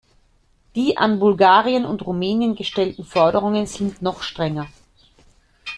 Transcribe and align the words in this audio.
Die 0.73 0.97
an 0.97 1.19
Bulgarien 1.19 1.85
und 1.85 2.03
Rumänien 2.07 2.55
gestellten 2.55 3.05
Forderungen 3.05 3.67
sind 3.67 4.01
noch 4.01 4.23
strenger. 4.23 4.65